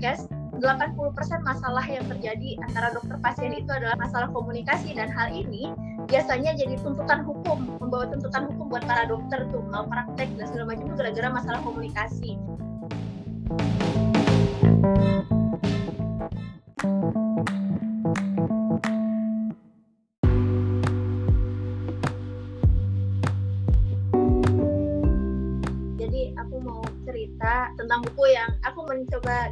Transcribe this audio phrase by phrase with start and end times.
[0.00, 0.32] Kemenkes
[0.64, 5.76] 80% masalah yang terjadi antara dokter pasien itu adalah masalah komunikasi dan hal ini
[6.08, 10.72] biasanya jadi tuntutan hukum membawa tuntutan hukum buat para dokter tuh mau praktek dan segala
[10.72, 12.40] macam itu gara-gara masalah komunikasi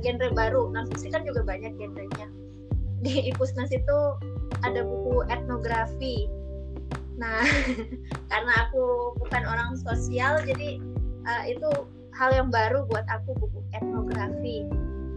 [0.04, 0.70] genre baru.
[0.72, 2.26] Non fiksi kan juga banyak genrenya.
[3.02, 3.98] Di Ipusnas itu
[4.66, 6.26] ada buku etnografi.
[7.18, 7.42] Nah,
[8.30, 10.78] karena aku bukan orang sosial, jadi
[11.26, 11.70] uh, itu
[12.14, 14.66] hal yang baru buat aku buku etnografi.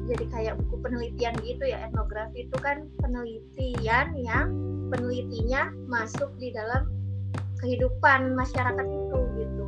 [0.09, 1.81] Jadi kayak buku penelitian gitu ya.
[1.85, 4.49] Etnografi itu kan penelitian yang
[4.89, 6.89] penelitinya masuk di dalam
[7.61, 9.65] kehidupan masyarakat itu gitu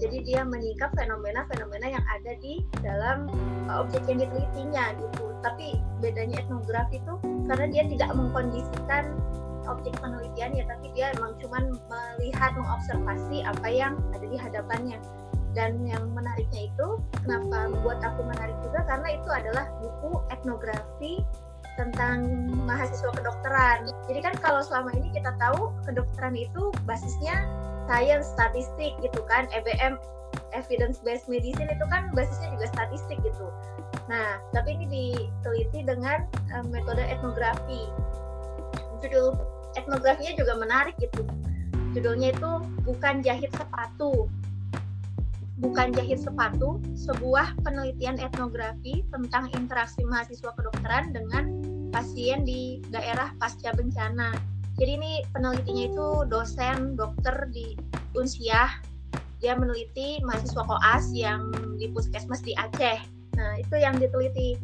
[0.00, 3.28] jadi dia menyingkap fenomena-fenomena yang ada di dalam
[3.68, 5.24] uh, objek yang ditelitinya gitu.
[5.44, 7.14] Tapi bedanya etnografi itu
[7.46, 9.04] karena dia tidak mengkondisikan
[9.68, 14.98] objek penelitian ya tapi dia emang cuman melihat mengobservasi apa yang ada di hadapannya.
[15.50, 16.88] Dan yang menariknya itu
[17.26, 21.20] kenapa membuat aku menarik juga karena itu adalah buku etnografi
[21.80, 22.28] tentang
[22.68, 23.88] mahasiswa kedokteran.
[24.04, 27.48] Jadi kan kalau selama ini kita tahu kedokteran itu basisnya
[27.88, 29.96] science, statistik gitu kan, EBM
[30.52, 33.48] evidence based medicine itu kan basisnya juga statistik gitu.
[34.12, 36.26] Nah, tapi ini diteliti dengan
[36.58, 37.88] um, metode etnografi.
[39.00, 39.38] Judul
[39.78, 41.24] etnografinya juga menarik gitu.
[41.96, 42.50] Judulnya itu
[42.84, 44.28] bukan jahit sepatu.
[45.60, 51.59] Bukan jahit sepatu, sebuah penelitian etnografi tentang interaksi mahasiswa kedokteran dengan
[51.90, 54.34] pasien di daerah pasca bencana.
[54.78, 57.76] Jadi ini penelitinya itu dosen dokter di
[58.16, 58.80] Unsiah.
[59.40, 63.00] Dia meneliti mahasiswa koas yang di puskesmas di Aceh.
[63.36, 64.56] Nah itu yang diteliti.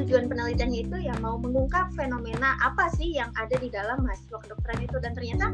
[0.00, 4.80] Tujuan penelitiannya itu ya mau mengungkap fenomena apa sih yang ada di dalam mahasiswa kedokteran
[4.80, 4.96] itu.
[4.96, 5.46] Dan ternyata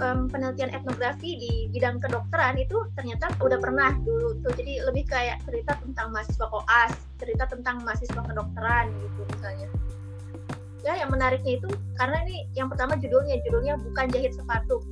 [0.00, 4.52] um, penelitian etnografi di bidang kedokteran itu ternyata udah pernah dulu tuh.
[4.56, 9.68] Jadi lebih kayak cerita tentang mahasiswa koas cerita tentang mahasiswa kedokteran gitu misalnya
[10.84, 14.82] ya yang menariknya itu karena ini yang pertama judulnya judulnya bukan jahit sepatu.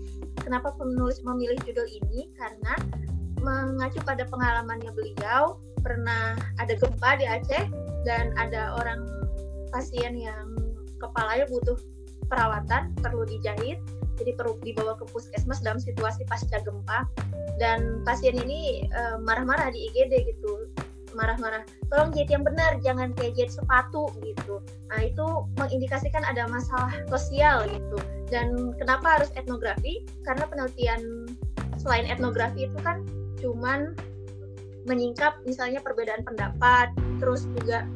[0.41, 2.28] Kenapa penulis memilih judul ini?
[2.37, 2.77] Karena
[3.41, 7.65] mengacu pada pengalamannya beliau pernah ada gempa di Aceh
[8.09, 9.05] dan ada orang
[9.69, 10.56] pasien yang
[10.97, 11.77] kepalanya butuh
[12.28, 13.77] perawatan perlu dijahit
[14.15, 17.06] jadi perlu dibawa ke puskesmas dalam situasi pasca gempa.
[17.59, 20.71] Dan pasien ini eh, marah-marah di IGD gitu
[21.14, 24.60] marah-marah tolong jahit yang benar jangan kayak jahit sepatu gitu.
[24.91, 25.26] Nah itu
[25.56, 27.98] mengindikasikan ada masalah sosial gitu.
[28.28, 30.02] Dan kenapa harus etnografi?
[30.26, 31.30] Karena penelitian
[31.78, 33.06] selain etnografi itu kan
[33.38, 33.94] cuman
[34.84, 36.92] menyingkap misalnya perbedaan pendapat
[37.22, 37.88] terus juga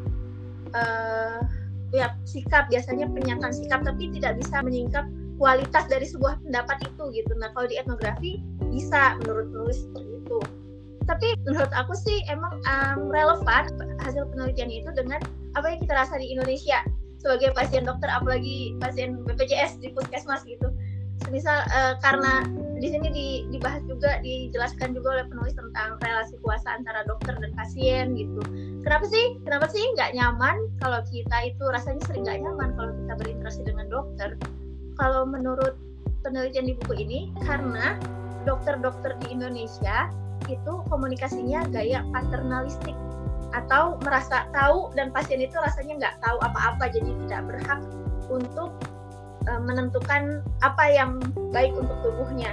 [0.73, 1.45] uh,
[1.93, 5.05] ya sikap biasanya pernyataan sikap tapi tidak bisa menyingkap
[5.39, 7.33] kualitas dari sebuah pendapat itu gitu.
[7.39, 8.41] Nah kalau di etnografi
[8.73, 10.39] bisa menurut penulis seperti itu
[11.09, 13.65] tapi menurut aku sih emang um, relevan
[14.05, 15.19] hasil penelitian itu dengan
[15.57, 16.85] apa yang kita rasa di Indonesia
[17.19, 20.69] sebagai pasien dokter apalagi pasien BPJS di puskesmas gitu.
[21.35, 22.47] Misal uh, karena
[22.79, 27.51] di sini di, dibahas juga dijelaskan juga oleh penulis tentang relasi kuasa antara dokter dan
[27.59, 28.39] pasien gitu.
[28.87, 33.13] Kenapa sih kenapa sih nggak nyaman kalau kita itu rasanya sering nggak nyaman kalau kita
[33.19, 34.39] berinteraksi dengan dokter?
[34.95, 35.75] Kalau menurut
[36.23, 37.99] penelitian di buku ini karena
[38.47, 40.07] dokter-dokter di Indonesia
[40.47, 42.95] itu komunikasinya gaya paternalistik
[43.57, 47.81] atau merasa tahu dan pasien itu rasanya nggak tahu apa-apa jadi tidak berhak
[48.29, 48.71] untuk
[49.49, 51.17] e, menentukan apa yang
[51.51, 52.53] baik untuk tubuhnya.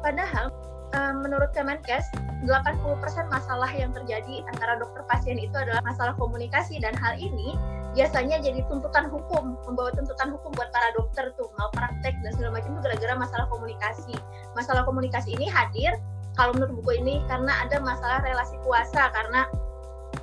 [0.00, 0.48] Padahal
[0.96, 2.08] e, menurut Kemenkes
[2.48, 2.80] 80%
[3.28, 7.52] masalah yang terjadi antara dokter pasien itu adalah masalah komunikasi dan hal ini
[7.92, 12.62] biasanya jadi tuntutan hukum membawa tuntutan hukum buat para dokter tuh mau praktek dan segala
[12.62, 14.14] macam itu gara-gara masalah komunikasi
[14.54, 15.98] masalah komunikasi ini hadir
[16.38, 19.46] kalau menurut buku ini karena ada masalah relasi kuasa karena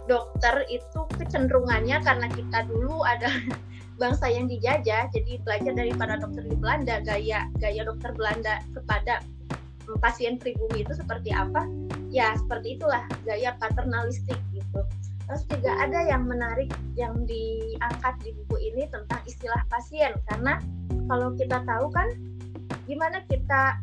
[0.07, 3.27] dokter itu kecenderungannya karena kita dulu ada
[4.01, 9.25] bangsa yang dijajah jadi belajar dari para dokter di Belanda gaya gaya dokter Belanda kepada
[9.95, 11.63] pasien pribumi itu seperti apa?
[12.11, 14.83] Ya seperti itulah gaya paternalistik gitu.
[15.27, 16.67] Terus juga ada yang menarik
[16.99, 20.59] yang diangkat di buku ini tentang istilah pasien karena
[21.07, 22.11] kalau kita tahu kan
[22.87, 23.79] gimana kita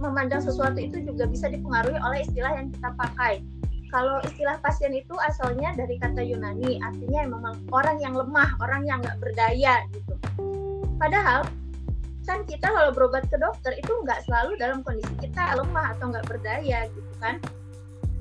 [0.00, 3.44] memandang sesuatu itu juga bisa dipengaruhi oleh istilah yang kita pakai.
[3.92, 9.02] Kalau istilah pasien itu asalnya dari kata Yunani, artinya memang orang yang lemah, orang yang
[9.04, 10.14] nggak berdaya gitu.
[10.96, 11.44] Padahal
[12.24, 16.26] kan kita kalau berobat ke dokter itu nggak selalu dalam kondisi kita lemah atau nggak
[16.30, 17.36] berdaya gitu kan.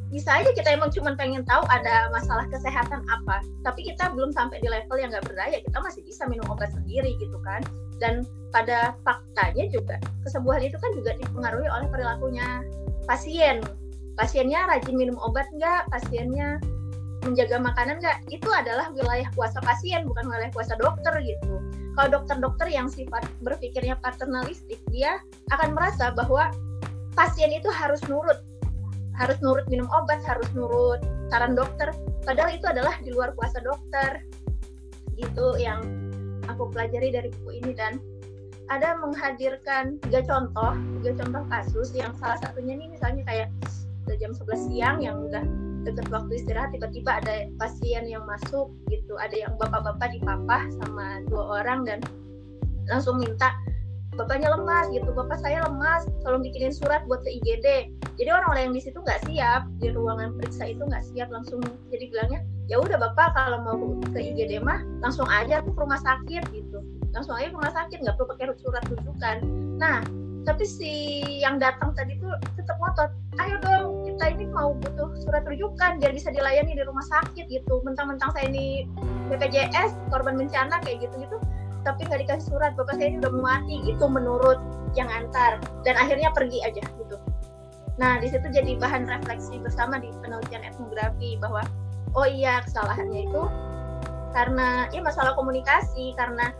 [0.10, 4.58] bisa aja kita emang cuma pengen tahu ada masalah kesehatan apa tapi kita belum sampai
[4.58, 7.62] di level yang nggak berdaya kita masih bisa minum obat sendiri gitu kan
[8.02, 12.66] dan pada faktanya juga kesembuhan itu kan juga dipengaruhi oleh perilakunya
[13.06, 13.62] pasien.
[14.18, 15.88] Pasiennya rajin minum obat nggak?
[15.94, 16.60] Pasiennya
[17.24, 18.18] menjaga makanan nggak?
[18.34, 21.56] Itu adalah wilayah kuasa pasien bukan wilayah kuasa dokter gitu.
[21.96, 25.20] Kalau dokter-dokter yang sifat berpikirnya paternalistik dia
[25.52, 26.52] akan merasa bahwa
[27.16, 28.40] pasien itu harus nurut.
[29.20, 31.92] Harus nurut minum obat harus nurut saran dokter.
[32.24, 34.24] Padahal itu adalah di luar kuasa dokter.
[35.20, 36.09] Gitu yang
[36.50, 38.02] aku pelajari dari buku ini dan
[38.70, 43.50] ada menghadirkan tiga contoh tiga contoh kasus yang salah satunya nih misalnya kayak
[44.18, 45.46] jam 11 siang yang udah
[45.86, 51.62] deket waktu istirahat tiba-tiba ada pasien yang masuk gitu ada yang bapak-bapak dipapah sama dua
[51.62, 52.00] orang dan
[52.90, 53.54] langsung minta
[54.18, 58.76] bapaknya lemas gitu bapak saya lemas tolong bikinin surat buat ke IGD jadi orang-orang yang
[58.76, 61.62] di situ nggak siap di ruangan periksa itu nggak siap langsung
[61.94, 63.78] jadi bilangnya ya udah bapak kalau mau
[64.14, 66.80] ke IGD mah langsung aja aku ke rumah sakit gitu.
[67.10, 69.38] Langsung aja ke rumah sakit nggak perlu pakai surat rujukan.
[69.82, 70.06] Nah
[70.46, 73.10] tapi si yang datang tadi tuh tetap ngotot.
[73.42, 77.82] Ayo dong kita ini mau butuh surat rujukan biar bisa dilayani di rumah sakit gitu.
[77.82, 78.86] Mentang-mentang saya ini
[79.34, 81.38] BPJS korban bencana kayak gitu gitu
[81.82, 82.78] tapi nggak dikasih surat.
[82.78, 84.62] Bapak saya ini udah mati itu menurut
[84.94, 85.58] yang antar.
[85.82, 87.18] Dan akhirnya pergi aja gitu.
[87.98, 91.66] Nah di situ jadi bahan refleksi bersama di penelitian etnografi bahwa
[92.16, 93.44] oh iya kesalahannya itu
[94.34, 96.54] karena ya masalah komunikasi karena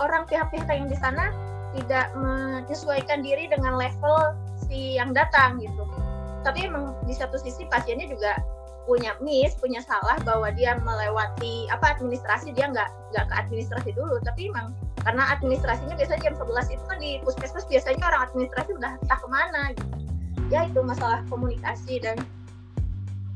[0.00, 1.32] orang pihak-pihak yang di sana
[1.74, 4.36] tidak menyesuaikan diri dengan level
[4.68, 5.84] si yang datang gitu
[6.44, 8.36] tapi emang di satu sisi pasiennya juga
[8.84, 14.20] punya miss punya salah bahwa dia melewati apa administrasi dia nggak nggak ke administrasi dulu
[14.20, 18.92] tapi emang karena administrasinya biasanya jam 11 itu kan di puskesmas biasanya orang administrasi udah
[19.00, 19.96] entah ke mana gitu.
[20.52, 22.20] ya itu masalah komunikasi dan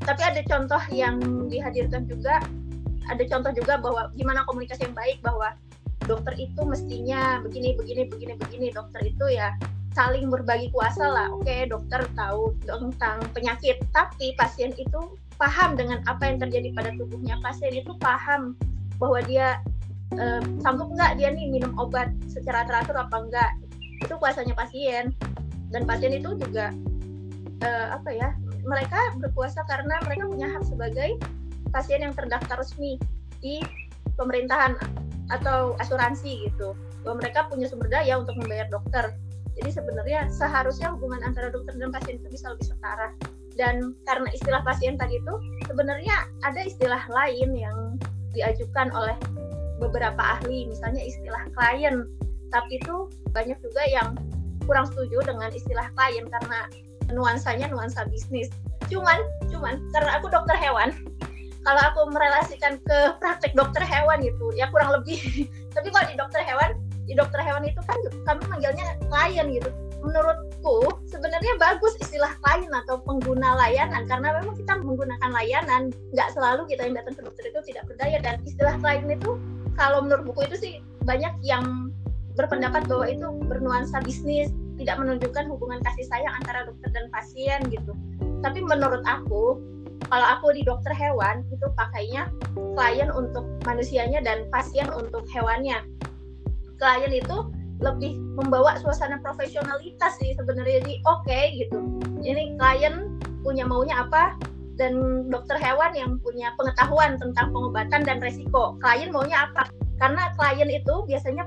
[0.06, 1.18] tapi ada contoh yang
[1.50, 2.38] dihadirkan juga
[3.08, 5.56] ada contoh juga bahwa gimana komunikasi yang baik bahwa
[6.04, 8.66] dokter itu mestinya begini begini begini begini.
[8.70, 9.56] Dokter itu ya
[9.96, 11.26] saling berbagi kuasa lah.
[11.32, 17.40] Oke dokter tahu tentang penyakit tapi pasien itu paham dengan apa yang terjadi pada tubuhnya.
[17.40, 18.54] Pasien itu paham
[19.00, 19.58] bahwa dia
[20.20, 23.50] uh, sanggup nggak dia nih minum obat secara teratur apa enggak
[24.04, 25.16] itu kuasanya pasien.
[25.68, 26.72] Dan pasien itu juga
[27.64, 28.32] uh, apa ya
[28.68, 31.16] mereka berkuasa karena mereka punya hak sebagai
[31.72, 33.00] pasien yang terdaftar resmi
[33.40, 33.64] di
[34.20, 34.76] pemerintahan
[35.32, 36.76] atau asuransi gitu.
[37.02, 39.16] Bahwa mereka punya sumber daya untuk membayar dokter.
[39.58, 43.08] Jadi sebenarnya seharusnya hubungan antara dokter dan pasien itu bisa lebih setara.
[43.58, 45.34] Dan karena istilah pasien tadi itu
[45.66, 47.98] sebenarnya ada istilah lain yang
[48.36, 49.16] diajukan oleh
[49.80, 50.68] beberapa ahli.
[50.68, 52.06] Misalnya istilah klien.
[52.52, 54.14] Tapi itu banyak juga yang
[54.68, 56.68] kurang setuju dengan istilah klien karena
[57.12, 58.49] nuansanya nuansa bisnis.
[58.88, 59.20] Cuman
[59.52, 60.93] cuman karena aku dokter hewan
[61.66, 65.20] kalau aku merelasikan ke praktek dokter hewan gitu ya kurang lebih.
[65.76, 66.70] Tapi kalau di dokter hewan
[67.08, 69.70] di dokter hewan itu kan kami manggilnya klien gitu.
[69.99, 75.82] Menurutku sebenarnya bagus istilah klien atau pengguna layanan karena memang kita menggunakan layanan
[76.14, 78.16] nggak selalu kita yang datang ke dokter itu tidak berdaya.
[78.22, 79.37] Dan istilah klien itu
[79.76, 80.72] kalau menurut buku itu sih
[81.04, 81.93] banyak yang
[82.38, 87.92] berpendapat bahwa itu bernuansa bisnis tidak menunjukkan hubungan kasih sayang antara dokter dan pasien gitu.
[88.40, 89.58] Tapi menurut aku
[90.08, 92.30] kalau aku di dokter hewan itu pakainya
[92.78, 95.85] klien untuk manusianya dan pasien untuk hewannya.
[96.78, 97.50] Klien itu
[97.82, 100.80] lebih membawa suasana profesionalitas sih sebenarnya.
[100.80, 101.78] Jadi oke okay, gitu.
[102.23, 104.38] Ini klien punya maunya apa?
[104.78, 108.78] Dan dokter hewan yang punya pengetahuan tentang pengobatan dan resiko.
[108.78, 109.66] Klien maunya apa?
[109.99, 111.44] Karena klien itu biasanya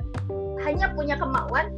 [0.68, 1.72] hanya punya kemauan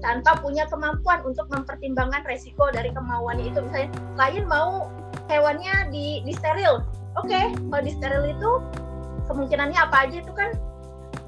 [0.00, 3.60] tanpa punya kemampuan untuk mempertimbangkan resiko dari kemauannya itu.
[3.64, 4.88] Misalnya klien mau
[5.28, 6.84] hewannya di, di steril.
[7.18, 8.50] Oke okay, kalau di steril itu
[9.28, 10.16] kemungkinannya apa aja?
[10.24, 10.56] Itu kan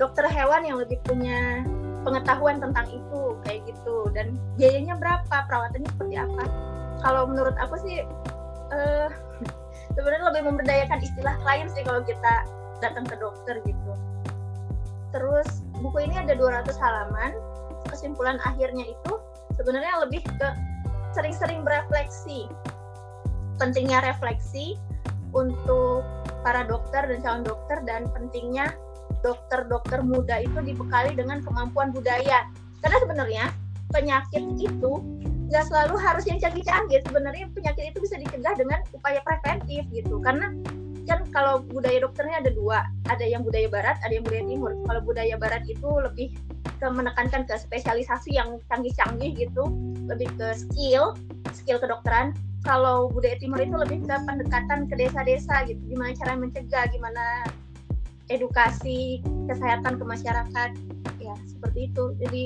[0.00, 1.62] dokter hewan yang lebih punya
[2.02, 4.08] pengetahuan tentang itu kayak gitu.
[4.16, 5.36] Dan biayanya berapa?
[5.46, 6.44] Perawatannya seperti apa?
[7.02, 8.02] Kalau menurut aku sih
[8.72, 9.08] uh,
[9.94, 12.46] sebenarnya lebih memberdayakan istilah klien sih kalau kita
[12.80, 13.92] datang ke dokter gitu.
[15.12, 17.36] Terus buku ini ada 200 halaman
[17.92, 19.12] kesimpulan akhirnya itu
[19.54, 20.48] sebenarnya lebih ke
[21.12, 22.48] sering-sering berefleksi
[23.60, 24.80] pentingnya refleksi
[25.32, 26.04] untuk
[26.42, 28.72] para dokter dan calon dokter dan pentingnya
[29.22, 32.48] dokter-dokter muda itu dibekali dengan kemampuan budaya.
[32.82, 33.44] Karena sebenarnya
[33.94, 34.92] penyakit itu
[35.48, 37.00] nggak selalu harus yang canggih-canggih.
[37.06, 40.18] Sebenarnya penyakit itu bisa dicegah dengan upaya preventif gitu.
[40.20, 40.50] Karena
[41.08, 44.72] kan kalau budaya dokternya ada dua, ada yang budaya barat, ada yang budaya timur.
[44.86, 46.34] Kalau budaya barat itu lebih
[46.82, 49.70] ke menekankan ke spesialisasi yang canggih-canggih gitu,
[50.06, 51.14] lebih ke skill,
[51.54, 52.34] skill kedokteran.
[52.62, 57.42] kalau budaya timur itu lebih ke pendekatan ke desa-desa gitu gimana cara mencegah gimana
[58.30, 59.18] edukasi
[59.50, 60.70] kesehatan ke masyarakat
[61.18, 62.44] ya seperti itu jadi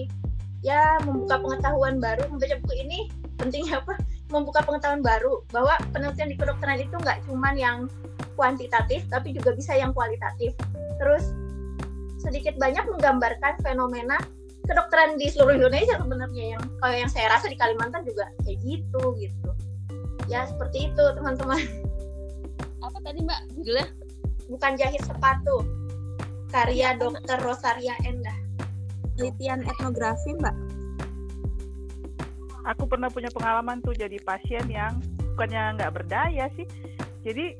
[0.64, 2.98] ya membuka pengetahuan baru membaca buku ini
[3.36, 7.86] pentingnya apa membuka pengetahuan baru bahwa penelitian di kedokteran itu nggak cuma yang
[8.34, 10.52] kuantitatif tapi juga bisa yang kualitatif.
[10.98, 11.30] Terus
[12.18, 14.18] sedikit banyak menggambarkan fenomena
[14.66, 19.02] kedokteran di seluruh Indonesia sebenarnya yang kalau yang saya rasa di Kalimantan juga kayak gitu
[19.22, 19.50] gitu.
[20.26, 21.62] Ya seperti itu teman-teman.
[22.82, 23.86] Apa tadi mbak judulnya?
[24.50, 25.62] Bukan jahit sepatu.
[26.50, 28.34] Karya dokter Rosaria Endah.
[29.14, 30.65] Penelitian etnografi mbak
[32.66, 34.98] aku pernah punya pengalaman tuh jadi pasien yang
[35.34, 36.66] bukannya nggak berdaya sih.
[37.22, 37.54] Jadi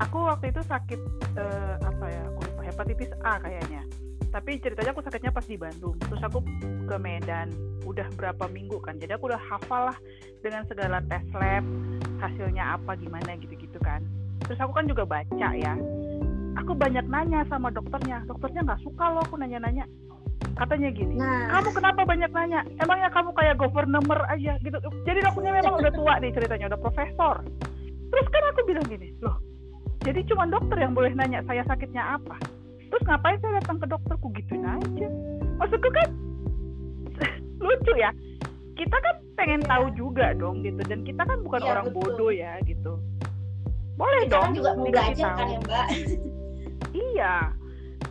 [0.00, 1.00] aku waktu itu sakit
[1.36, 3.84] uh, apa ya aku lupa hepatitis A kayaknya.
[4.28, 5.96] Tapi ceritanya aku sakitnya pas di Bandung.
[6.00, 6.40] Terus aku
[6.88, 7.52] ke Medan
[7.84, 8.96] udah berapa minggu kan.
[8.96, 9.98] Jadi aku udah hafal lah
[10.40, 11.64] dengan segala tes lab
[12.20, 14.04] hasilnya apa gimana gitu-gitu kan.
[14.48, 15.76] Terus aku kan juga baca ya.
[16.60, 18.24] Aku banyak nanya sama dokternya.
[18.28, 19.88] Dokternya nggak suka loh aku nanya-nanya
[20.58, 21.54] katanya gini nah.
[21.54, 22.60] kamu kenapa banyak nanya?
[22.82, 24.58] Emangnya kamu kayak governor aja?
[24.58, 24.78] Gitu.
[25.06, 27.46] Jadi dokternya memang udah tua nih ceritanya udah profesor.
[28.08, 29.38] Terus kan aku bilang gini loh
[30.08, 32.38] jadi cuma dokter yang boleh nanya saya sakitnya apa?
[32.88, 34.26] Terus ngapain saya datang ke dokterku?
[34.32, 35.08] Gituin aja.
[35.58, 36.08] Maksudku kan
[37.64, 38.10] lucu ya.
[38.78, 42.00] Kita kan pengen tahu juga dong gitu dan kita kan bukan ya, orang betul.
[42.14, 42.96] bodoh ya gitu.
[43.98, 45.86] Boleh kita dong kan juga mau belajar kan ya mbak.
[46.94, 47.34] Iya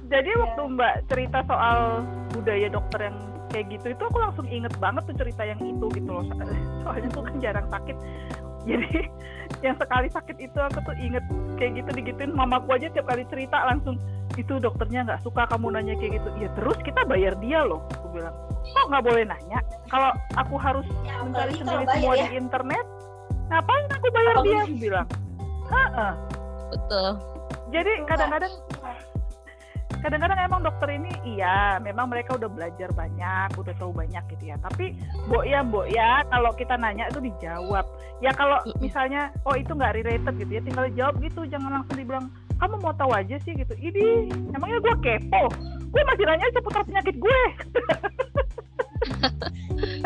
[0.08, 0.40] jadi ya.
[0.40, 3.18] waktu mbak cerita soal budaya dokter yang
[3.52, 6.24] kayak gitu itu aku langsung inget banget tuh cerita yang itu gitu loh.
[6.84, 7.98] Soalnya tuh kan jarang sakit.
[8.68, 9.08] Jadi
[9.66, 11.24] yang sekali sakit itu aku tuh inget
[11.56, 13.96] kayak gitu digituin mamaku aja tiap kali cerita langsung
[14.36, 16.30] itu dokternya nggak suka kamu nanya kayak gitu.
[16.40, 18.36] Ya terus kita bayar dia loh aku bilang.
[18.68, 19.60] Kok nggak boleh nanya?
[19.88, 22.28] Kalau aku harus ya, mencari sendiri semua ya.
[22.28, 22.86] di internet
[23.48, 24.62] ngapain aku bayar oh, dia?
[24.68, 25.08] Aku bilang.
[25.72, 26.08] Ha
[26.68, 27.10] betul.
[27.72, 28.54] Jadi kadang-kadang
[30.08, 34.56] kadang-kadang emang dokter ini iya memang mereka udah belajar banyak udah tahu banyak gitu ya.
[34.64, 34.96] Tapi
[35.28, 37.84] mbok ya mbok ya kalau kita nanya itu dijawab.
[38.24, 42.32] Ya kalau misalnya oh itu nggak related gitu ya tinggal jawab gitu jangan langsung dibilang
[42.56, 43.76] kamu mau tahu aja sih gitu.
[43.76, 45.52] Ini emangnya gue kepo?
[45.92, 47.42] Gue masih nanya seputar penyakit gue.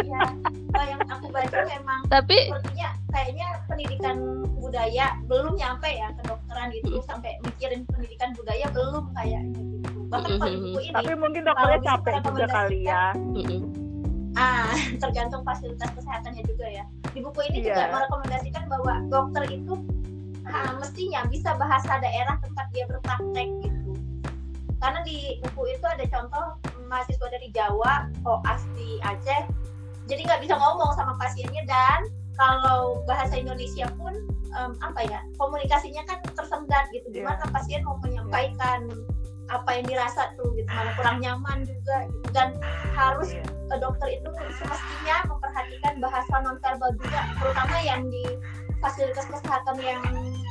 [0.01, 0.21] Ya
[0.73, 4.17] kalau yang aku baca memang tapi sepertinya kayaknya pendidikan
[4.59, 9.80] budaya belum nyampe ya kedokteran gitu sampai mikirin pendidikan budaya belum kayaknya gitu
[10.11, 13.15] bahkan pada buku ini tapi mungkin dokternya capek juga kali ya.
[14.35, 16.83] ah tergantung fasilitas kesehatannya juga ya.
[17.11, 17.67] Di buku ini yeah.
[17.67, 19.73] juga merekomendasikan bahwa dokter itu
[20.47, 23.91] ah, mestinya bisa bahasa daerah tempat dia berpraktek gitu.
[24.83, 26.45] Karena di buku itu ada contoh
[26.91, 29.47] mahasiswa dari Jawa oh asli Aceh
[30.11, 31.63] jadi nggak bisa ngomong sama pasiennya.
[31.67, 34.15] Dan kalau bahasa Indonesia pun
[34.55, 37.07] um, apa ya komunikasinya kan tersendat gitu.
[37.11, 37.23] Iya.
[37.23, 37.51] gimana yeah.
[37.51, 38.87] pasien mau menyampaikan
[39.51, 40.69] apa yang dirasa tuh gitu.
[40.71, 42.27] Malah kurang nyaman juga gitu.
[42.31, 42.55] Dan
[42.95, 43.77] harus yeah.
[43.79, 44.29] dokter itu
[44.59, 48.23] semestinya memperhatikan bahasa nonverbal juga terutama yang di
[48.83, 50.03] fasilitas kesehatan yang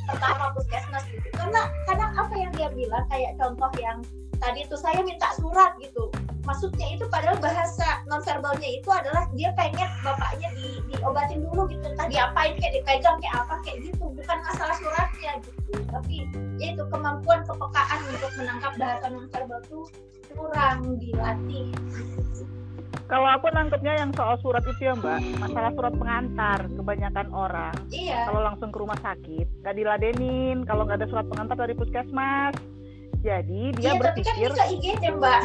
[0.09, 1.29] pertama puskesmas gitu.
[1.37, 3.99] Karena karena apa yang dia bilang kayak contoh yang
[4.41, 6.09] tadi itu saya minta surat gitu.
[6.49, 11.85] Maksudnya itu padahal bahasa nonverbalnya itu adalah dia pengen bapaknya di diobatin dulu gitu.
[11.85, 14.05] Entah diapain kayak dipegang kayak apa kayak gitu.
[14.09, 15.73] Bukan masalah suratnya gitu.
[15.93, 16.17] Tapi
[16.57, 19.87] ya itu kemampuan kepekaan untuk menangkap bahasa nonverbal tuh
[20.33, 21.69] kurang dilatih.
[23.11, 25.19] Kalau aku nangkepnya yang soal surat itu ya mbak.
[25.43, 27.75] Masalah surat pengantar kebanyakan orang.
[27.93, 28.27] Iya.
[28.31, 30.65] kalau langsung ke rumah sakit nggak diladenin.
[30.65, 32.80] Kalau nggak ada surat pengantar dari puskesmas
[33.21, 35.43] jadi dia iya, berpikir tapi kan bisa IGD mbak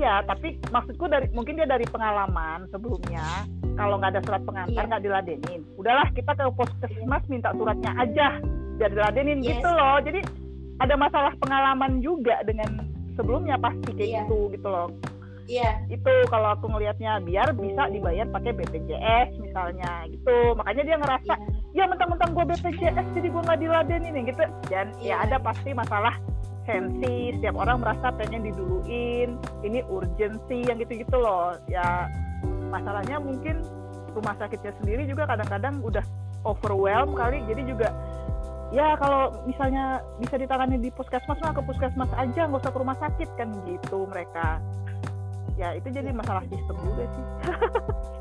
[0.00, 4.88] Iya, tapi maksudku dari mungkin dia dari pengalaman sebelumnya kalau nggak ada surat pengantar iya.
[4.88, 5.60] nggak diladenin.
[5.76, 8.38] Udahlah kita ke puskesmas minta suratnya aja
[8.80, 9.58] biar diladenin yes.
[9.58, 9.98] gitu loh.
[10.00, 10.20] Jadi
[10.80, 12.86] ada masalah pengalaman juga dengan
[13.18, 14.20] sebelumnya pasti kayak iya.
[14.24, 14.88] gitu gitu loh.
[15.50, 15.70] Iya.
[15.90, 20.54] Itu kalau aku ngelihatnya biar bisa dibayar pakai BPJS misalnya gitu.
[20.54, 21.32] Makanya dia ngerasa
[21.74, 21.84] iya.
[21.84, 24.44] ya mentang-mentang gue BPJS jadi gue nggak diladenin gitu.
[24.70, 25.14] Dan ya iya.
[25.18, 26.14] ya ada pasti masalah
[26.68, 29.36] sensi setiap orang merasa pengen diduluin.
[29.64, 31.56] Ini urgensi yang gitu-gitu loh.
[31.66, 32.08] Ya
[32.68, 33.64] masalahnya mungkin
[34.12, 36.04] rumah sakitnya sendiri juga kadang-kadang udah
[36.44, 37.42] overwhelm kali.
[37.48, 37.88] Jadi juga
[38.70, 42.98] ya kalau misalnya bisa ditangani di puskesmas mah ke puskesmas aja nggak usah ke rumah
[42.98, 44.62] sakit kan gitu mereka.
[45.58, 47.26] Ya itu jadi masalah sistem juga sih.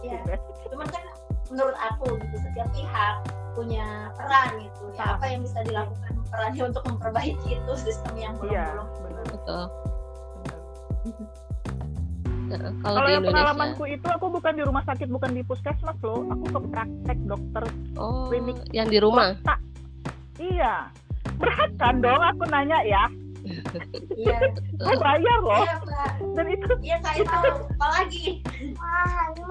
[0.00, 0.24] Ya,
[0.72, 1.04] cuman kan
[1.52, 3.14] menurut aku gitu setiap pihak
[3.52, 8.52] punya peran gitu ya apa yang bisa dilakukan perannya untuk memperbaiki itu sistem yang belum
[8.52, 8.86] iya, belum
[9.30, 9.64] betul
[12.52, 16.28] Kalau Kalau yang Indonesia, pengalamanku itu aku bukan di rumah sakit, bukan di puskesmas loh.
[16.28, 17.64] Aku ke praktek dokter
[17.96, 19.32] oh, klinik yang di rumah.
[19.40, 19.56] swasta.
[20.36, 20.74] Iya.
[21.40, 23.08] Berat kan dong aku nanya ya.
[24.14, 24.38] Iya.
[24.86, 25.64] Aku bayar loh.
[25.64, 26.10] Iya, Mbak.
[26.36, 27.48] Dan itu Iya, saya tahu.
[27.74, 28.26] Apalagi.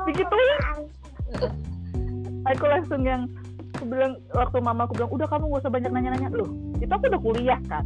[0.08, 0.58] digituin.
[2.56, 3.28] Aku langsung yang
[3.76, 6.50] aku bilang waktu mama aku bilang udah kamu gak usah banyak nanya-nanya loh.
[6.80, 7.86] Itu aku udah kuliah kan.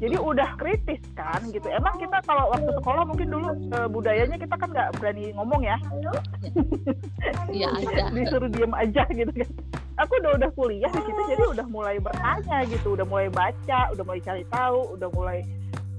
[0.00, 1.68] Jadi udah kritis kan gitu.
[1.68, 5.76] Emang kita kalau waktu sekolah mungkin dulu eh, budayanya kita kan nggak berani ngomong ya.
[7.50, 8.14] Iya ada.
[8.14, 9.50] disuruh diem aja gitu kan
[10.00, 14.04] aku udah udah kuliah di situ jadi udah mulai bertanya gitu udah mulai baca udah
[14.04, 15.38] mulai cari tahu udah mulai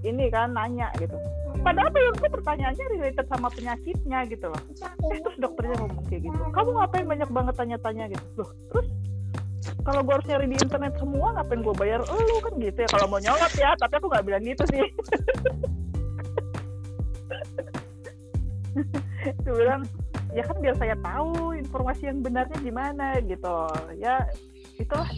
[0.01, 1.13] ini kan nanya gitu
[1.61, 4.61] padahal yang tuh pertanyaannya related sama penyakitnya gitu loh
[5.13, 8.88] eh terus dokternya ngomong kayak gitu kamu ngapain banyak banget tanya-tanya gitu loh terus
[9.81, 12.05] kalau gue harus nyari di internet semua ngapain gue bayar?
[12.05, 12.89] Lu kan gitu ya.
[12.89, 14.85] Kalau mau nyolot ya tapi aku nggak bilang gitu sih.
[19.45, 19.81] Dia bilang
[20.31, 23.67] ya kan biar saya tahu informasi yang benarnya gimana gitu.
[23.97, 24.29] Ya
[24.77, 25.09] itulah.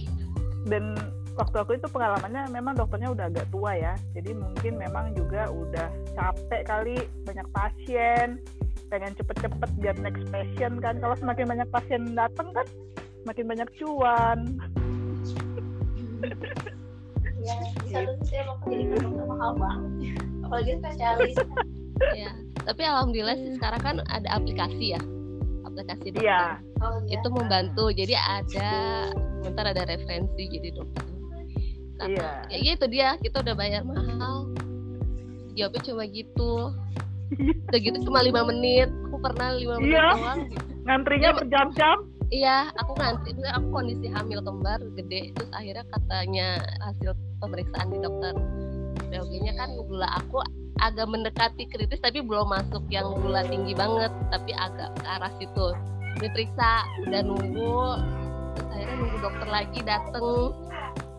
[0.64, 0.96] Dan
[1.36, 3.94] waktu aku itu pengalamannya memang dokternya udah agak tua ya.
[4.16, 8.40] Jadi mungkin memang juga udah capek kali banyak pasien
[8.88, 11.04] pengen cepet-cepet biar next passion kan.
[11.04, 12.68] Kalau semakin banyak pasien datang kan
[13.24, 14.40] makin banyak cuan
[17.36, 19.92] Iya, di satu sisi emang jadi dokter mahal banget.
[20.42, 21.36] Apalagi spesialis.
[22.16, 22.32] ya.
[22.64, 25.02] Tapi alhamdulillah sih sekarang kan ada aplikasi ya.
[25.66, 26.24] Aplikasi dokter.
[26.24, 27.20] iya Oh, iya.
[27.20, 27.92] Itu membantu.
[27.92, 28.72] Jadi ada
[29.44, 31.04] bentar ada referensi jadi dokter.
[32.08, 34.48] iya Ya itu dia, kita udah bayar mahal.
[35.54, 36.72] Jawabnya cuma gitu.
[37.68, 38.88] Udah gitu cuma lima menit.
[39.12, 40.08] Aku pernah lima menit Iya.
[40.16, 40.42] doang.
[40.84, 41.98] ngantrinya Iya, berjam-jam
[42.34, 46.48] Iya, aku nanti aku kondisi hamil kembar gede, terus akhirnya katanya
[46.82, 48.34] hasil pemeriksaan di dokter
[49.14, 50.42] biologinya kan gula aku
[50.82, 55.78] agak mendekati kritis tapi belum masuk yang gula tinggi banget, tapi agak ke arah situ.
[56.18, 58.02] Diperiksa, udah nunggu,
[58.58, 60.58] terus akhirnya nunggu dokter lagi dateng,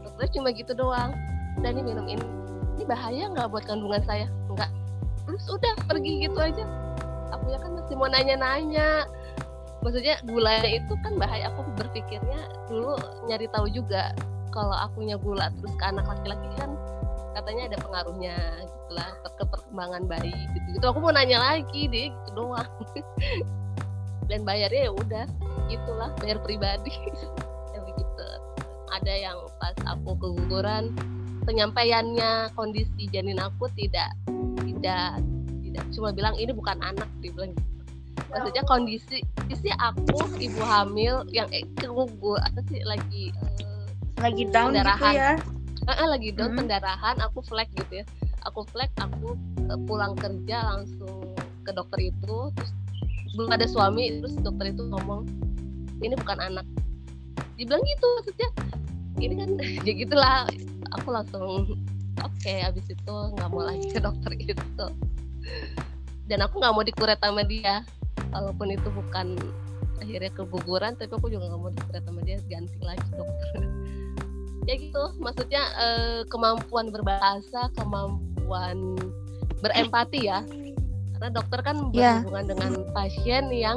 [0.02, 1.15] dokternya cuma gitu doang.
[1.62, 2.26] Udah nih minum ini,
[2.75, 4.26] ini bahaya nggak buat kandungan saya?
[4.50, 4.71] Enggak.
[5.30, 6.67] Terus udah pergi gitu aja.
[7.38, 9.06] Aku ya kan masih mau nanya-nanya
[9.84, 12.40] maksudnya gulanya itu kan bahaya aku berpikirnya
[12.73, 12.97] dulu
[13.28, 14.16] nyari tahu juga
[14.49, 16.73] kalau akunya gula terus ke anak laki-laki kan
[17.36, 20.84] katanya ada pengaruhnya gitulah ke perkembangan bayi gitu gitu.
[20.86, 22.70] Aku mau nanya lagi deh gitu doang.
[24.30, 25.26] Dan bayarnya ya udah
[25.68, 26.94] gitulah bayar pribadi.
[27.75, 28.23] Ya begitu
[28.94, 30.94] ada yang pas aku keguguran
[31.42, 34.14] penyampaiannya kondisi janin aku tidak
[34.62, 35.18] tidak
[35.66, 35.84] tidak.
[35.90, 37.74] Cuma bilang ini bukan anak dia bilang gitu
[38.34, 43.82] maksudnya kondisi isi aku ibu hamil yang eh, kegugur apa sih lagi eh,
[44.16, 45.14] Lagi down gitu Pendarahan.
[45.14, 45.30] ya.
[45.84, 46.58] eh, eh, lagi down Hmm.
[46.60, 48.04] pendarahan aku flag gitu ya
[48.42, 51.30] aku flag aku eh, pulang kerja langsung
[51.62, 52.70] ke dokter itu terus
[53.34, 55.26] belum ada suami terus dokter itu ngomong
[55.99, 56.66] ini bukan anak
[57.54, 58.49] dibilang gitu maksudnya
[59.16, 59.50] ini kan
[59.86, 60.36] ya gitulah
[60.92, 61.66] aku langsung
[62.20, 64.86] oke abis itu nggak mau lagi ke dokter itu
[66.25, 67.84] dan aku nggak mau dikuret sama dia
[68.34, 69.38] walaupun itu bukan
[70.02, 73.62] akhirnya keguguran tapi aku juga nggak mau dikuret sama dia ganti lagi dokter.
[74.64, 78.97] Ya gitu maksudnya eh, kemampuan berbahasa kemampuan
[79.60, 80.40] berempati ya.
[81.12, 82.25] Karena dokter kan Iya.
[82.25, 83.76] berhubungan dengan pasien yang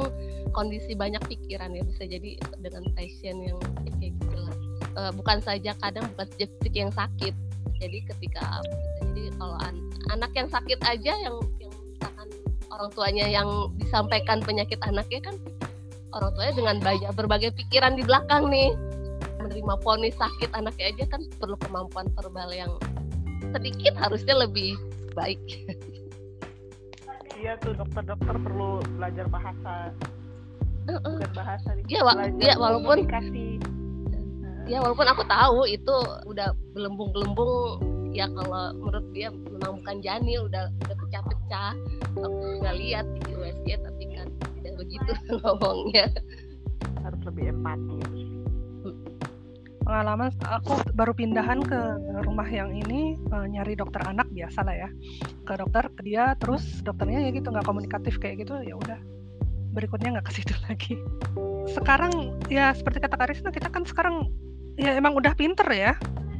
[0.56, 4.54] kondisi banyak pikiran ya bisa jadi dengan pasien yang kayak gitu lah.
[4.96, 7.36] Eh, bukan saja kadang bukan saja fisik yang sakit.
[7.78, 8.64] Jadi ketika
[9.12, 11.36] jadi kalau an- anak yang sakit aja yang
[12.78, 15.34] orang tuanya yang disampaikan penyakit anaknya kan
[16.14, 18.70] orang tuanya dengan banyak berbagai pikiran di belakang nih.
[19.38, 22.72] Menerima ponis sakit anaknya aja kan perlu kemampuan verbal yang
[23.50, 24.78] sedikit harusnya lebih
[25.14, 25.38] baik.
[27.38, 29.94] Iya tuh dokter-dokter perlu belajar bahasa.
[30.88, 31.16] Heeh.
[31.20, 32.00] bukan bahasa nih, Iya,
[32.40, 33.46] Iya, walaupun- komunikasi.
[34.68, 37.78] Ya walaupun aku tahu itu udah gelembung-gelembung
[38.18, 41.72] ya kalau menurut dia memang bukan janil udah udah pecah-pecah
[42.18, 44.26] aku nggak lihat di USG tapi kan
[44.58, 45.10] tidak begitu
[45.46, 46.06] ngomongnya.
[47.06, 47.98] Harus lebih empati.
[49.86, 51.80] Pengalaman aku baru pindahan ke
[52.26, 54.90] rumah yang ini eh, nyari dokter anak biasa lah ya.
[55.46, 58.98] Ke dokter ke dia terus dokternya ya gitu nggak komunikatif kayak gitu ya udah.
[59.78, 60.98] Berikutnya nggak ke situ lagi.
[61.70, 64.26] Sekarang ya seperti kata Karisna kita kan sekarang
[64.74, 65.94] ya emang udah pinter ya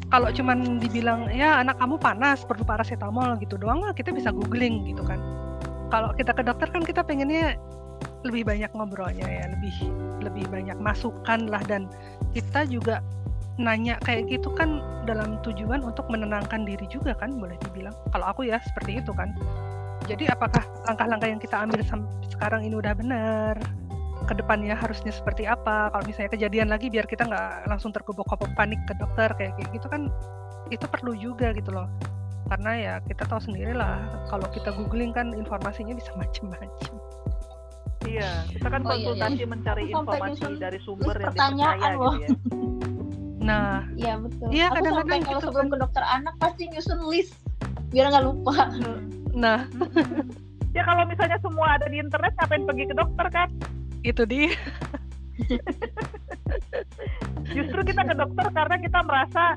[0.08, 4.88] kalau cuman dibilang ya anak kamu panas perlu paracetamol gitu doang lah kita bisa googling
[4.88, 5.20] gitu kan.
[5.88, 7.56] Kalau kita ke dokter kan kita pengennya
[8.24, 9.74] lebih banyak ngobrolnya ya lebih
[10.24, 11.86] lebih banyak masukan lah dan
[12.32, 13.04] kita juga
[13.58, 17.94] nanya kayak gitu kan dalam tujuan untuk menenangkan diri juga kan boleh dibilang.
[18.14, 19.34] Kalau aku ya seperti itu kan.
[20.06, 21.84] Jadi apakah langkah-langkah yang kita ambil
[22.32, 23.60] sekarang ini udah benar?
[24.28, 25.88] Ke depannya harusnya seperti apa?
[25.88, 29.88] Kalau misalnya kejadian lagi biar kita nggak langsung tergobok-gobok panik ke dokter kayak kayak gitu
[29.88, 30.12] kan
[30.68, 31.88] itu perlu juga gitu loh.
[32.52, 36.92] Karena ya kita tahu sendiri lah kalau kita googling kan informasinya bisa macam-macam.
[38.06, 42.12] Iya, kita kan Oh, iya, konsultasi mencari Aku informasi dari sumber yang pertanyaan dipercaya loh.
[42.14, 42.30] gitu ya.
[43.38, 44.46] Nah, Iya betul.
[44.52, 45.72] Iya, kadang-kadang kalau gitu sebelum kan.
[45.72, 47.32] ke dokter anak pasti nyusun list
[47.88, 48.54] biar nggak lupa.
[49.32, 49.64] nah
[50.76, 53.48] Ya kalau misalnya semua ada di internet, ngapain pergi ke dokter kan?
[54.02, 54.52] Itu dia.
[57.54, 59.56] Justru kita ke dokter karena kita merasa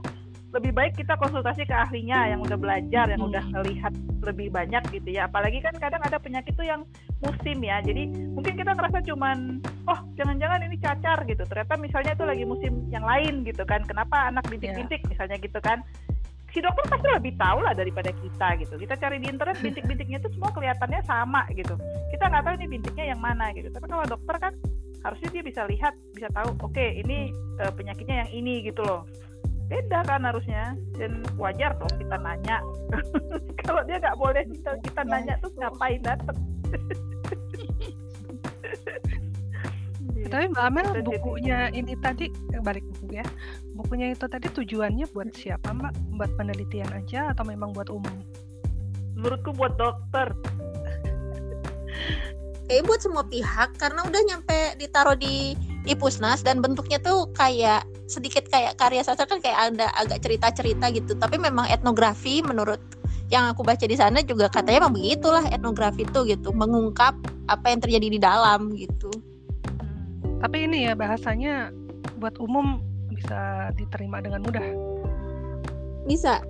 [0.51, 5.15] lebih baik kita konsultasi ke ahlinya yang udah belajar, yang udah ngelihat lebih banyak gitu
[5.15, 5.31] ya.
[5.31, 6.83] Apalagi kan kadang ada penyakit tuh yang
[7.23, 7.79] musim ya.
[7.79, 11.47] Jadi mungkin kita ngerasa cuman, oh jangan-jangan ini cacar gitu.
[11.47, 13.87] Ternyata misalnya itu lagi musim yang lain gitu kan.
[13.87, 15.87] Kenapa anak bintik-bintik misalnya gitu kan.
[16.51, 18.75] Si dokter pasti lebih tahu lah daripada kita gitu.
[18.75, 21.79] Kita cari di internet bintik-bintiknya itu semua kelihatannya sama gitu.
[22.11, 23.71] Kita nggak tahu ini bintiknya yang mana gitu.
[23.71, 24.53] Tapi kalau dokter kan
[25.01, 29.07] harusnya dia bisa lihat, bisa tahu, oke ini eh, penyakitnya yang ini gitu loh
[29.71, 32.59] beda kan harusnya dan wajar dong kita nanya
[33.63, 36.35] kalau dia nggak boleh kita, kita nanya terus ngapain datang
[40.31, 43.25] Tapi Mbak Amel Itu jadi- bukunya ini tadi eh, balik buku ya.
[43.75, 46.15] Bukunya itu tadi tujuannya buat siapa Mbak?
[46.15, 48.15] Buat penelitian aja atau memang buat umum?
[49.21, 50.33] menurutku buat dokter
[52.65, 57.83] Kayaknya buat semua pihak karena udah nyampe ditaruh di di pusnas dan bentuknya tuh kayak
[58.07, 61.11] sedikit kayak karya sastra kan kayak ada agak cerita-cerita gitu.
[61.19, 62.79] Tapi memang etnografi menurut
[63.27, 67.11] yang aku baca di sana juga katanya emang begitulah etnografi itu gitu, mengungkap
[67.51, 69.11] apa yang terjadi di dalam gitu.
[70.41, 71.69] Tapi ini ya bahasanya
[72.17, 72.81] buat umum
[73.13, 74.65] bisa diterima dengan mudah.
[76.09, 76.41] Bisa.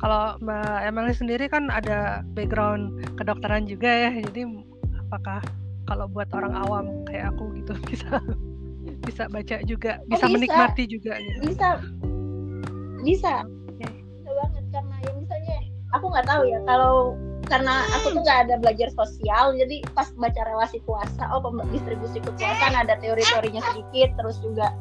[0.00, 4.48] Kalau Mbak Emily sendiri kan ada background kedokteran juga ya, jadi
[5.08, 5.44] apakah
[5.84, 8.20] kalau buat orang awam kayak aku gitu bisa
[9.04, 10.32] bisa baca juga, bisa, bisa.
[10.32, 11.52] menikmati juga gitu.
[11.52, 11.68] Bisa,
[13.04, 15.58] bisa, bisa banget karena ya misalnya
[15.92, 17.16] aku nggak tahu ya kalau
[17.48, 21.40] karena aku tuh nggak ada belajar sosial jadi pas baca relasi kuasa oh
[21.72, 24.74] distribusi kekuasaan ada teori-teorinya sedikit terus juga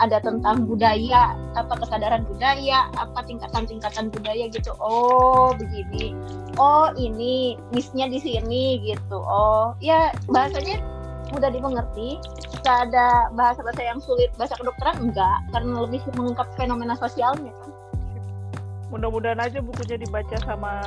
[0.00, 4.72] ada tentang budaya apa kesadaran budaya apa tingkatan-tingkatan budaya gitu.
[4.80, 6.16] Oh begini.
[6.56, 9.20] Oh ini missnya di sini gitu.
[9.20, 10.80] Oh ya bahasanya
[11.36, 12.16] mudah dimengerti.
[12.64, 17.52] Nggak ada bahasa-bahasa yang sulit bahasa kedokteran enggak karena lebih mengungkap fenomena sosialnya.
[17.52, 17.69] kan
[18.90, 20.82] mudah-mudahan aja bukunya dibaca sama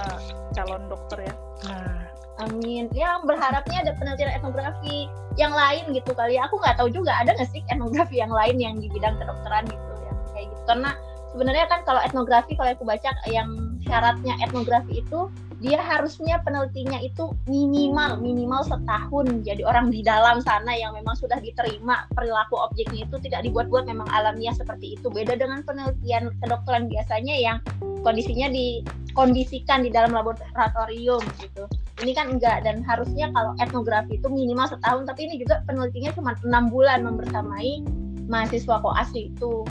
[0.54, 1.34] calon dokter ya.
[1.68, 2.04] Nah,
[2.44, 2.92] amin.
[2.92, 5.08] Ya berharapnya ada penelitian etnografi
[5.40, 6.46] yang lain gitu kali ya.
[6.46, 9.92] aku nggak tahu juga ada nggak sih etnografi yang lain yang di bidang kedokteran gitu
[10.04, 10.14] ya?
[10.36, 10.62] Kayak gitu.
[10.68, 10.90] Karena
[11.34, 13.50] sebenarnya kan kalau etnografi kalau aku baca yang
[13.88, 15.32] syaratnya etnografi itu
[15.64, 21.40] dia harusnya penelitinya itu minimal minimal setahun jadi orang di dalam sana yang memang sudah
[21.40, 25.08] diterima perilaku objeknya itu tidak dibuat-buat memang alamiah seperti itu.
[25.08, 27.58] Beda dengan penelitian kedokteran biasanya yang
[28.04, 31.64] kondisinya dikondisikan di dalam laboratorium gitu.
[32.04, 36.36] Ini kan enggak dan harusnya kalau etnografi itu minimal setahun tapi ini juga penelitiannya cuma
[36.44, 37.80] enam bulan membersamai
[38.28, 39.64] mahasiswa koas itu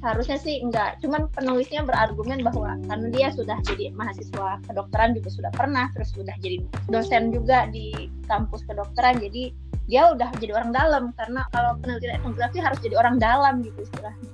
[0.00, 0.98] seharusnya sih enggak.
[1.04, 6.34] Cuman penulisnya berargumen bahwa karena dia sudah jadi mahasiswa kedokteran juga sudah pernah terus sudah
[6.40, 9.52] jadi dosen juga di kampus kedokteran jadi
[9.86, 11.04] dia udah jadi orang dalam.
[11.14, 14.30] Karena kalau penelitian etnografi harus jadi orang dalam gitu istilahnya.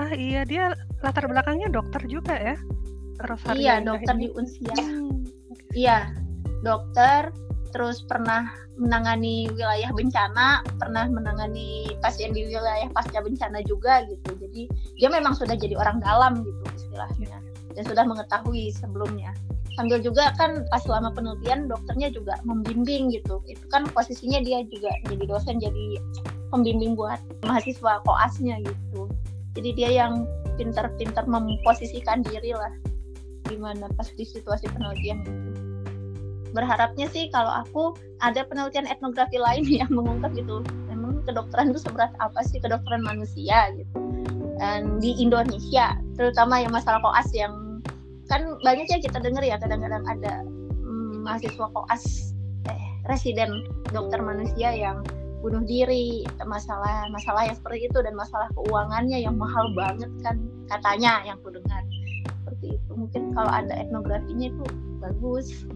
[0.00, 0.72] Ah iya dia
[1.04, 2.56] latar belakangnya dokter juga ya.
[3.28, 4.72] Rosario iya dokter di Unsia.
[4.72, 5.22] Hmm,
[5.72, 6.12] Iya,
[6.60, 7.32] dokter,
[7.72, 14.36] terus pernah menangani wilayah bencana, pernah menangani pasien di wilayah pasca bencana juga gitu.
[14.36, 14.68] Jadi
[15.00, 17.40] dia memang sudah jadi orang dalam gitu istilahnya
[17.72, 19.32] dan sudah mengetahui sebelumnya.
[19.72, 23.40] Sambil juga kan pas selama penelitian dokternya juga membimbing gitu.
[23.48, 25.96] Itu kan posisinya dia juga jadi dosen, jadi
[26.52, 27.16] pembimbing buat
[27.48, 29.08] mahasiswa koasnya gitu.
[29.56, 30.28] Jadi dia yang
[30.60, 32.72] pintar-pintar memposisikan diri lah
[33.48, 35.71] gimana pas di situasi penelitian gitu
[36.52, 40.62] berharapnya sih kalau aku ada penelitian etnografi lain yang mengungkap gitu.
[40.88, 42.60] Memang kedokteran itu seberat apa sih?
[42.60, 43.98] Kedokteran manusia gitu.
[44.60, 47.82] Dan di Indonesia terutama yang masalah koas yang
[48.30, 50.46] kan banyak ya kita dengar ya kadang-kadang ada
[50.80, 52.32] hmm, mahasiswa koas
[52.70, 55.02] eh, residen dokter manusia yang
[55.42, 60.38] bunuh diri masalah masalah yang seperti itu dan masalah keuangannya yang mahal banget kan
[60.70, 61.82] katanya yang ku dengar.
[62.30, 62.90] Seperti itu.
[62.94, 64.64] Mungkin kalau ada etnografinya itu
[65.02, 65.66] bagus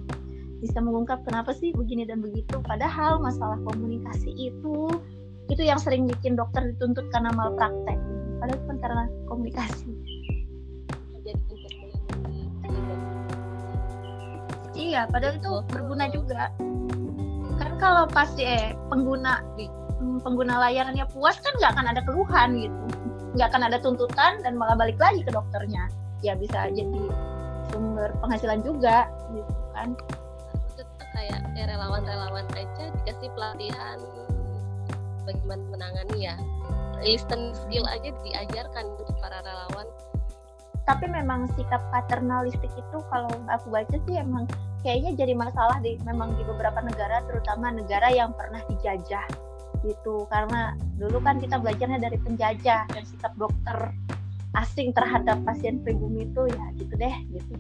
[0.61, 2.61] bisa mengungkap kenapa sih begini dan begitu.
[2.65, 4.89] Padahal masalah komunikasi itu
[5.47, 7.99] itu yang sering bikin dokter dituntut karena malpraktek.
[8.41, 9.91] Padahal bukan karena komunikasi.
[14.77, 16.53] Iya padahal itu berguna juga.
[17.57, 19.41] Kan kalau pasti eh pengguna
[20.01, 22.81] hmm, pengguna layanannya puas kan nggak akan ada keluhan gitu.
[23.37, 25.89] Nggak akan ada tuntutan dan malah balik lagi ke dokternya.
[26.25, 27.03] Ya bisa jadi
[27.73, 29.93] sumber penghasilan juga gitu kan
[31.17, 33.99] kayak kayak relawan-relawan aja dikasih pelatihan
[35.25, 36.37] bagaimana menangani ya.
[37.01, 39.89] Listen skill aja diajarkan untuk para relawan.
[40.87, 44.47] Tapi memang sikap paternalistik itu kalau aku baca sih emang
[44.87, 49.27] kayaknya jadi masalah di memang di beberapa negara terutama negara yang pernah dijajah
[49.83, 50.25] gitu.
[50.31, 53.91] Karena dulu kan kita belajarnya dari penjajah dan sikap dokter
[54.57, 57.53] asing terhadap pasien pribumi itu ya gitu deh gitu